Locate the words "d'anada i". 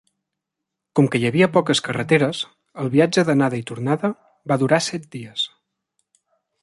3.29-3.67